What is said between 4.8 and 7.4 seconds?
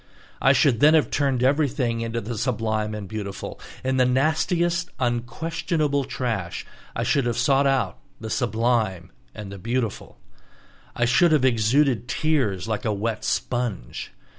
unquestionable trash, I should have